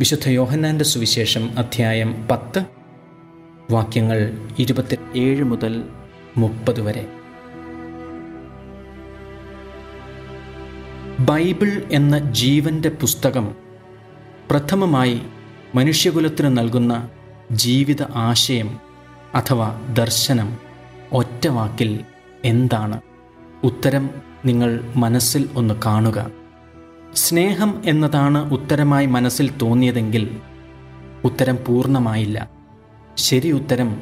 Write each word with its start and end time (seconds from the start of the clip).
വിശുദ്ധ 0.00 0.28
യോഹന്നാന്റെ 0.28 0.84
സുവിശേഷം 0.84 1.58
അധ്യായം 1.58 2.28
പത്ത് 2.30 2.64
വാക്യങ്ങൾ 3.70 4.48
ഇരുപത്തി 4.58 4.98
ഏഴ് 5.16 5.44
മുതൽ 5.44 5.82
മുപ്പത് 6.36 6.80
വരെ. 6.80 7.06
ബൈബിൾ 11.20 11.82
എന്ന 11.92 12.18
ജീവന്റെ 12.18 12.88
പുസ്തകം 12.88 13.54
പ്രഥമമായി 14.50 15.20
മനുഷ്യകുലത്തിന് 15.74 16.58
നൽകുന്ന 16.58 17.10
ജീവിത 17.52 18.02
ആശയം 18.02 18.78
അഥവാ 19.34 19.80
ദർശനം 19.98 20.58
ഒറ്റ 21.12 21.48
വാക്കിൽ 21.48 22.00
എന്താണ്? 22.44 23.00
ഉത്തരം 23.64 24.10
നിങ്ങൾ 24.44 24.92
മനസ്സിൽ 24.96 25.48
ഒന്ന് 25.54 25.74
കാണുക. 25.86 26.45
സ്നേഹം 27.16 27.82
എന്നതാണ് 27.84 28.52
ഉത്തരമായി 28.52 29.06
മനസ്സിൽ 29.06 29.50
തോന്നിയതെങ്കിൽ 29.62 30.36
ഉത്തരം 31.24 31.58
പൂർണമായില്ല. 31.66 32.50
ശരി 33.16 33.50
ഉത്തരം 33.50 34.00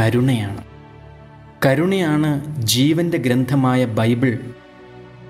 കരുണയാണ്. 0.00 0.64
കരുണയാണ് 1.66 2.56
ജീവന്റെ 2.62 3.18
ഗ്രന്ഥമായ 3.18 3.84
ബൈബിൾ 3.84 4.38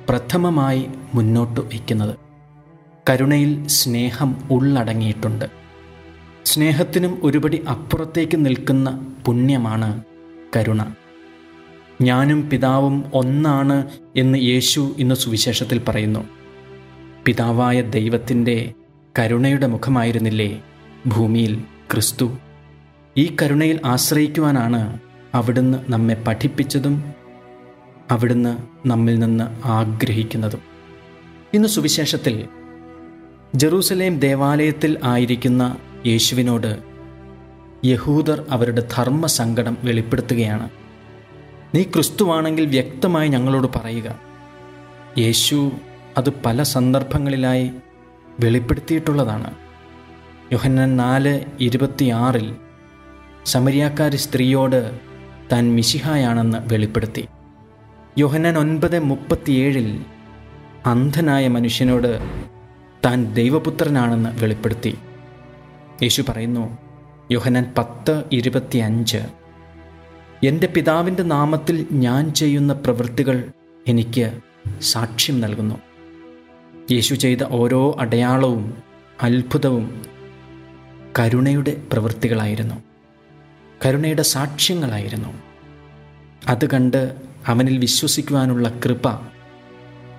പ്രഥമമായി 0.09 0.87
മുന്നോട്ട് 1.15 1.61
വയ്ക്കുന്നത്. 1.61 2.17
കരുണയിൽ 3.11 3.67
സ്നേഹം 3.67 4.37
ഉള്ളടങ്ങിയിട്ടുണ്ട്. 4.51 5.45
സ്നേഹത്തിനും 6.45 7.21
ഒരുപടി 7.23 7.65
അപ്പുറത്തേക്ക് 7.71 8.47
നിൽക്കുന്ന 8.47 9.15
പുണ്യമാണ് 9.27 10.05
കരുണ. 10.57 10.81
ഞാനും 12.03 12.51
പിതാവും 12.51 13.11
ഒന്നാണ് 13.15 13.87
എന്ന് 14.17 14.39
യേശു 14.39 14.95
ഇന്ന് 14.99 15.15
സുവിശേഷത്തിൽ 15.15 15.81
പറയുന്നു. 15.89 16.44
പിതാവായ 17.27 17.81
ദൈവത്തിന്റെ 17.81 18.73
കരുണയുടെ 19.19 19.67
മുഖമായിരുന്നില്ലേ 19.67 20.63
ഭൂമിയിൽ 21.07 21.63
ക്രിസ്തു? 21.93 22.39
ഈ 23.17 23.37
കരുണയിൽ 23.43 23.81
ആശ്രയിക്കുവാനാണ് 23.85 24.99
അവിടുന്ന് 25.35 25.79
നമ്മെ 25.89 26.15
പഠിപ്പിച്ചതും 26.27 27.15
അവിടുന്ന് 28.11 28.57
നമ്മിൽ 28.89 29.19
നിന്ന് 29.19 29.67
ആഗ്രഹിക്കുന്നതും. 29.67 30.61
ഇന്ന് 31.55 31.69
സുവിശേഷത്തിൽ 31.69 32.49
ജെറൂസലേം 33.55 34.21
ദേവാലയത്തിൽ 34.21 35.01
ആയിരിക്കുന്ന 35.05 35.77
യേശുവിനോട് 36.07 36.79
യഹൂദർ 37.85 38.45
അവരുടെ 38.51 38.89
ധർമ്മസങ്കടം 38.97 39.77
വെളിപ്പെടുത്തുകയാണ്. 39.85 40.71
നീ 41.75 41.83
ക്രിസ്തുവാണെങ്കിൽ 41.83 42.67
വ്യക്തമായി 42.67 43.29
ഞങ്ങളോട് 43.29 43.67
പറയുക 43.77 44.19
യേശു 45.19 45.73
അത് 46.17 46.31
പല 46.47 46.63
സന്ദർഭങ്ങളിലായി 46.63 47.71
വെളിപ്പെടുത്തിയിട്ടുള്ളതാണ്. 48.41 49.55
യോഹന്നാൻ 50.53 50.97
നാല് 50.97 51.41
ഇരുപത്തിയാറിൽ 51.61 52.57
സമരിയാക്കാരി 53.45 54.17
സ്ത്രീയോട് 54.17 54.81
താൻ 55.53 55.75
മിശിഹായാണെന്ന് 55.75 56.59
വെളിപ്പെടുത്തി. 56.73 57.25
യോഹന്നാൻ 58.19 58.59
ഒൻപത് 58.59 58.99
മുപ്പത്തിയേഴിൽ 59.01 59.89
അന്ധനായ 60.87 61.49
മനുഷ്യനോട് 61.49 62.11
താൻ 63.05 63.35
ദൈവപുത്രനാണെന്ന് 63.35 64.31
വെളിപ്പെടുത്തി. 64.43 64.95
യേശു 66.03 66.23
പറയുന്നു 66.29 66.79
യോഹനൻ 67.33 67.65
പത്ത് 67.79 68.25
ഇരുപത്തിയഞ്ച് 68.33 69.23
എന്റെ 70.43 70.67
പിതാവിന്റെ 70.67 71.23
നാമത്തിൽ 71.23 71.87
ഞാൻ 71.93 72.33
ചെയ്യുന്ന 72.33 72.73
പ്രവൃത്തികൾ 72.73 73.37
എനിക്ക് 73.89 74.27
സാക്ഷ്യം 74.83 75.41
നൽകുന്നു. 75.41 75.75
യേശു 76.93 77.15
ചെയ്ത 77.15 77.39
ഓരോ 77.43 77.97
അടയാളവും 77.99 78.75
അത്ഭുതവും 79.23 80.03
കരുണയുടെ 81.19 81.83
പ്രവൃത്തികളായിരുന്നു. 81.93 82.75
കരുണയുടെ 83.87 84.23
സാക്ഷ്യങ്ങളായിരുന്നു. 84.23 85.29
അത് 86.47 86.71
കണ്ട് 86.71 87.15
അവനിൽ 87.47 87.79
വിശ്വസിക്കുവാനുള്ള 87.79 88.69
കൃപ 88.85 89.11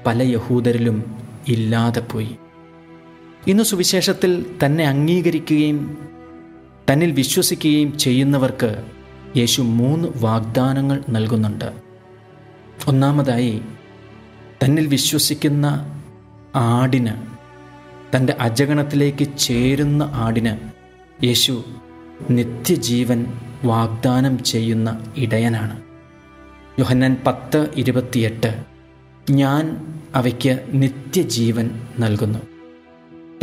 പല 0.06 0.22
യഹൂദരിലും 0.22 1.16
ഇല്ലാതെ 1.48 2.00
പോയി. 2.00 2.36
ഇന്ന് 3.48 3.64
സുവിശേഷത്തിൽ 3.64 4.46
തന്നെ 4.66 4.88
അംഗീകരിക്കുകയും 4.88 5.98
തന്നിൽ 6.92 7.12
വിശ്വസിക്കുകയും 7.12 7.98
ചെയ്യുന്നവർക്ക് 7.98 8.84
യേശു 9.38 9.62
മൂന്ന് 9.62 10.08
വാഗ്ദാനങ്ങൾ 10.16 11.04
നൽകുന്നുണ്ട്. 11.10 11.74
ഒന്നാമതായി 12.88 13.62
തന്നിൽ 14.64 14.88
വിശ്വസിക്കുന്ന 14.88 15.92
ആടിന് 16.56 17.12
തന്റെ 18.16 18.36
അജഗണത്തിലേക്ക് 18.40 19.38
ചേരുന്ന 19.38 20.04
ആടിന് 20.14 20.58
യേശു 21.26 21.64
നിത്യജീവൻ 22.30 23.26
വാഗ്ദാനം 23.66 24.44
ചെയ്യുന്ന 24.44 25.14
ഇടയനാണ്. 25.18 25.82
യോഹന്നാൻ 26.80 27.18
പത്ത് 27.28 27.70
ഇരുപത്തിയെട്ട് 27.76 28.64
ഞാൻ 29.32 29.88
അവയ്ക്ക് 30.16 30.66
നിത്യജീവൻ 30.72 31.88
നൽകുന്നു. 32.00 32.40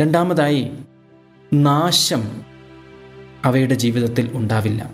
രണ്ടാമതായി 0.01 0.71
നാശം 1.53 2.41
അവയുടെ 3.45 3.75
ജീവിതത്തിൽ 3.75 4.29
ഉണ്ടാവില്ല. 4.33 4.91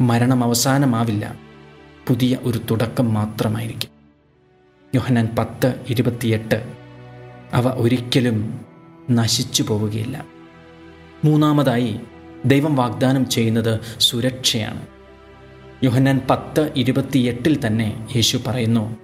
മരണം 0.00 0.44
അവസാനമാവില്ല. 0.44 1.34
പുതിയ 2.08 2.38
ഒരു 2.42 2.60
തുടക്കം 2.70 3.14
മാത്രമായിരിക്കും. 3.14 3.90
യോഹനാൻ 4.94 5.28
പത്ത് 5.38 5.80
ഇരുപത്തിയെട്ട് 5.88 6.81
അവ 7.54 7.68
ഒരിക്കലും 7.68 8.60
നശിച്ചു 9.10 9.62
പോവുകയില്ല. 9.62 10.26
മൂന്നാമതായി 11.24 12.00
ദൈവം 12.44 12.76
വാഗ്ദാനം 12.76 13.28
ചെയ്യുന്നത് 13.28 13.80
സുരക്ഷയാണ്. 13.98 14.86
യോഹന്നാൻ 15.84 16.20
പത്ത് 16.30 16.72
ഇരുപത്തിയെട്ടിൽ 16.76 17.66
തന്നെ 17.66 18.06
യേശു 18.16 18.40
പറയുന്നു 18.46 18.96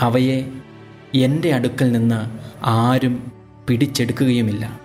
അവയെ 0.00 0.44
എന്റെ 1.14 1.54
അടുക്കൽ 1.54 1.92
നിന്ന് 1.92 2.38
ആരും 2.64 3.32
പിടിച്ചെടുക്കുകയുമില്ല. 3.68 4.80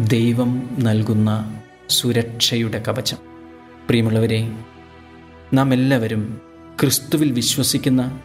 ദൈവം 0.00 0.76
നൽകുന്ന 0.78 1.60
സുരക്ഷയുടെ 1.88 2.82
കവചം. 2.88 3.16
പ്രിയമുള്ളവരെ 3.88 4.52
നാം 5.54 5.74
എല്ലാവരും 5.74 6.40
ക്രിസ്തുവിൽ 6.80 7.32
വിശ്വസിക്കുന്ന 7.32 8.20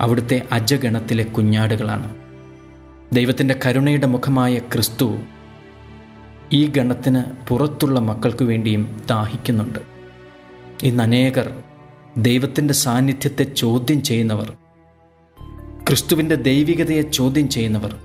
അവിടുത്തെ 0.00 0.42
അജഗണത്തിലെ 0.52 1.24
കുഞ്ഞാടുകളാണ്. 1.24 2.25
ദൈവത്തിന്റെ 3.12 3.60
കരുണയുടെ 3.66 4.06
മുഖമായ 4.06 4.58
ക്രിസ്തു 4.58 5.16
ഈ 6.52 6.66
ഗണത്തിന് 6.66 7.22
പുറത്തുള്ള 7.48 8.00
മക്കൾക്ക് 8.00 8.44
വേണ്ടിയും 8.44 9.02
ദാഹിക്കുന്നുണ്ട്. 9.10 9.78
ഇന്ന് 10.82 11.02
അനേകർ 11.02 11.62
ദൈവത്തിന്റെ 12.16 12.74
സാന്നിധ്യത്തെ 12.74 13.44
ചോദ്യം 13.44 14.02
ചെയ്യുന്നവർ 14.02 14.52
ക്രിസ്തുവിന്റെ 15.88 16.34
ദൈവികതയെ 16.34 17.02
ചോദ്യം 17.02 17.48
ചെയ്യുന്നവർ 17.48 17.96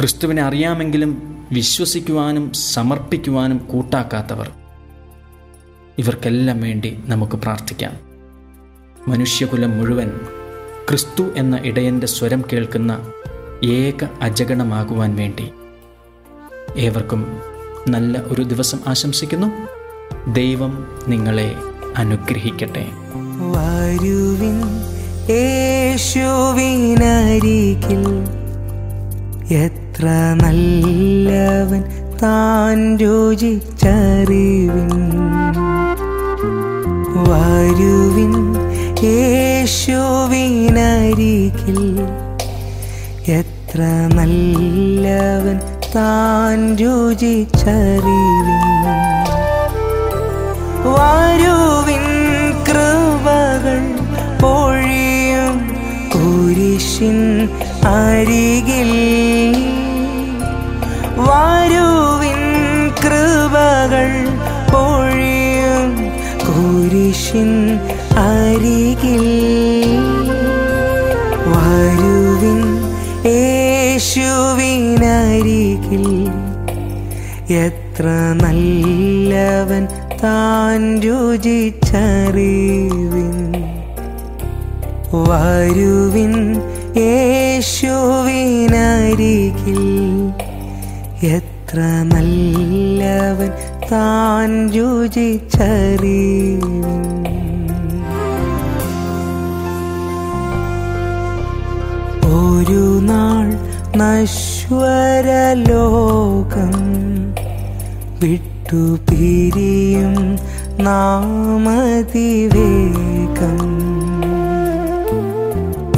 ക്രിസ്തുവിനെ 0.00 0.42
അറിയാമെങ്കിലും 0.42 1.38
വിശ്വസിക്കുവാനും 1.52 2.52
സമർപ്പിക്കുവാനും 2.52 3.58
കൂട്ടാക്കാത്തവർ. 3.58 4.50
ഇവർക്കെല്ലാം 5.98 6.60
വേണ്ടി 6.60 6.98
നമുക്ക് 7.04 7.32
പ്രാർത്ഥിക്കാം. 7.32 7.92
മനുഷ്യകുലം 9.08 9.78
മുഴുവൻ 9.78 10.10
ക്രിസ്തു 10.88 11.32
എന്ന 11.36 11.60
ഇടയന്റെ 11.64 12.06
സ്വരം 12.06 12.42
കേൾക്കുന്ന 12.52 13.12
ഏക 13.64 14.06
അജഗണമാകുവാൻ 14.22 15.16
വേണ്ടി. 15.16 15.50
ഏവർക്കും 16.76 17.38
നല്ല 17.88 18.18
ഒരു 18.18 18.42
ദിവസം 18.42 18.78
ആശംസിക്കുന്നു. 18.86 19.46
ദൈവം 20.32 20.86
നിങ്ങളെ 21.08 21.54
അനുഗ്രഹിക്കട്ടെ. 21.96 22.86
വരുവിൻ 23.52 24.60
എത്ര 29.54 30.04
നല്ലവൻ 30.42 31.84
താൻ 32.22 32.96
രുചിച്ചറിവിൻ. 32.96 34.88
വരുവിൻ 37.28 38.56
യേശുവിനരികിൽ 39.02 39.90
എത്ര 43.30 43.78
നല്ലവൻ 44.14 45.60
താൻ 45.94 46.76
രുചിച്ചറിവിൻ. 46.76 48.60
വരുവിൻ 50.84 52.04
കൃപകൾ 52.64 53.82
പൊഴിയും 54.42 55.76
കുരിശിൻ 56.14 57.48
അരികിൽ. 57.86 58.92
വരുവിൻ 61.18 62.42
കൃപകൾ 62.88 64.28
പൊഴിയും 64.72 66.10
കുരിശിൻ 66.46 67.78
അരികിൽ. 68.16 69.39
യേശുവിനരികിൽ 75.88 76.04
എത്ര 77.52 78.06
നല്ലവൻ 78.42 79.86
താൻ 80.22 81.00
രുചിച്ചറിവിൻ. 81.00 81.80
വരുവിൻ 85.28 86.34
യേശുവിനരികിൽ 86.96 87.80
എത്ര 91.26 91.80
നല്ലവൻ 92.14 93.50
താൻ 93.92 94.70
രുചിച്ചറിവിൻ. 94.70 95.60
ഒരു 102.24 103.00
നാൾ 103.00 103.69
നശ്വരലോകം 103.98 105.56
വിട്ടുപിരിയും 108.20 110.16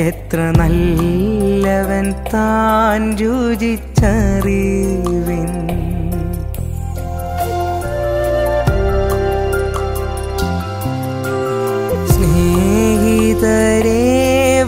എത്ര 0.07 0.39
നല്ലവൻ 0.59 2.07
താൻ 2.33 3.01
രുചിച്ചറിവിൻ. 3.17 3.85
സ്നേഹിതരേ 13.45 14.03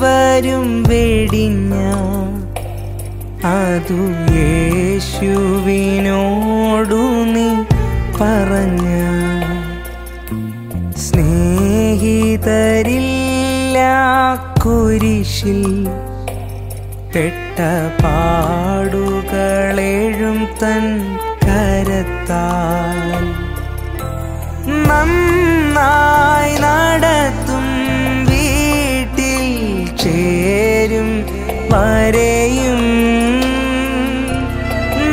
വരും 0.02 0.66
വെടിഞ്ഞ 0.88 1.74
അതു 3.52 3.98
യേശുവിനോടു 4.36 5.80
നീ 7.34 7.48
പറഞ്ഞ 8.18 8.88
സ്നേഹിതരില്ല 12.50 13.78
കുരിശിൽ 14.64 15.64
പെട്ട 17.14 17.58
പാടുകളേഴും 18.02 18.90
തൻ 20.62 20.86
കരത്താൽ 21.46 23.02
നന്നായി 24.82 25.47
വരെയും 31.72 32.82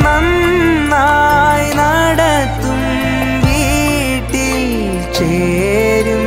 നന്നായി 0.04 1.68
നടത്തും 1.78 2.80
വീട്ടിൽ 3.44 4.62
ചേരും 5.18 6.24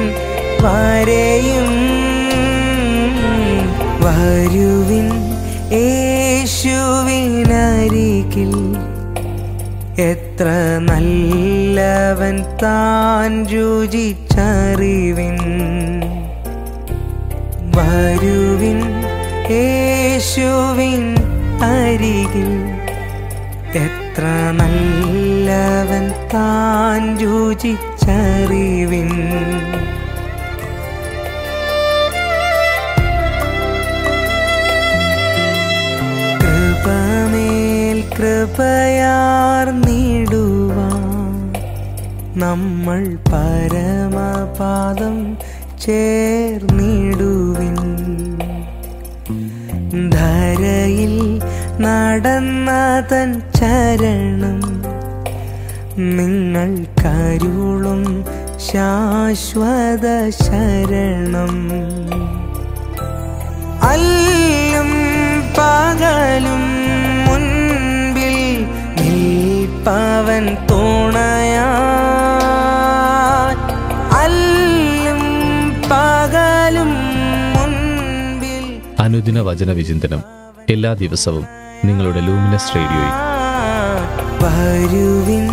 വരെയും 0.64 1.72
വരുവിൻ 4.06 5.08
യേശുവിനരികിൽ 5.78 6.54
എത്ര 10.06 10.48
നല്ലവൻ 10.88 12.36
താൻ 12.64 13.32
രുചിച്ചറിവിൻ 13.52 15.38
വരുവിൻ 17.78 18.80
യേശുവിൻ 20.18 21.02
അരികിൽ 21.66 22.52
എത്ര 23.82 24.24
നല്ലവൻ 24.60 26.06
താൻ 26.34 27.04
രുചിച്ചറിവിൻ. 27.22 29.12
കൃപമേൽ 36.42 38.00
നീടുവാൻ 39.86 41.04
നമ്മൾ 42.36 43.02
പരമപാദം 43.30 45.18
ചേർന്നിടുവിൻ. 45.86 47.78
ധരയിൽ 49.92 51.42
നടന്ന 51.80 52.70
തൻ 53.12 53.42
ചരണം. 53.56 54.62
നിങ്ങൾ 55.98 56.86
കരുളും 57.02 58.26
ശാശ്വത 58.60 60.30
ശരണം. 60.30 61.56
അല്ലും 63.88 64.92
പകലും 65.58 66.64
മുൻപിൽ 67.26 68.66
നിൽപ്പവൻ 69.00 70.58
തുണയാ 70.72 71.70
അല്ലും 74.18 75.22
പകലും 75.92 77.07
അനുദിന 79.08 79.40
വചന 79.40 79.72
വിചിന്തനം 79.72 80.24
എല്ലാ 80.70 80.94
ദിവസവും 80.94 81.48
നിങ്ങളുടെ 81.86 82.20
ലൂമിനസ് 82.20 82.76
റേഡിയോയിൽ. 82.76 83.14
വരുവിൻ 84.44 85.48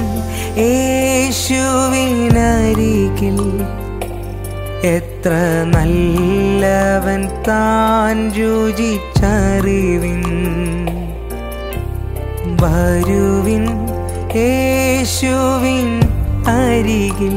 എത്ര 4.87 5.31
നല്ലവൻ 5.77 7.43
താൻ 7.43 8.33
രുചിച്ചറിവിൻ. 8.33 10.23
വരുവിൻ 12.63 13.67
യേശുവിൻ 14.37 16.01
അരികിൽ 16.47 17.37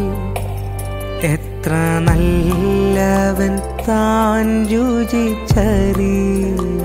എത്ര 1.26 1.72
നല്ലവൻ 2.00 3.77
तांजूजी 3.88 5.26
छरी 5.50 6.77